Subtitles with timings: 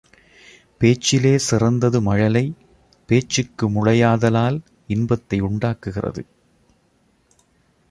[0.77, 2.53] பேச்சிலே சிறந்தது மழலை,
[3.09, 4.57] பேச்சுக்கு முளையாதலால்
[4.87, 6.25] இன்பத்தை உண்டாக்குகிறது.